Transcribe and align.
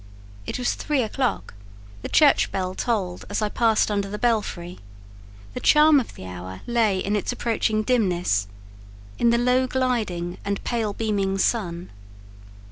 It 0.47 0.57
was 0.57 0.73
three 0.73 1.03
o'clock; 1.03 1.53
the 2.01 2.09
church 2.09 2.51
bell 2.51 2.73
tolled 2.73 3.23
as 3.29 3.39
I 3.43 3.49
passed 3.49 3.91
under 3.91 4.09
the 4.09 4.17
belfry: 4.17 4.79
the 5.53 5.59
charm 5.59 5.99
of 5.99 6.15
the 6.15 6.25
hour 6.25 6.61
lay 6.65 6.97
in 6.97 7.15
its 7.15 7.31
approaching 7.31 7.83
dimness, 7.83 8.47
in 9.19 9.29
the 9.29 9.37
low 9.37 9.67
gliding 9.67 10.39
and 10.43 10.63
pale 10.63 10.93
beaming 10.93 11.37
sun. 11.37 11.91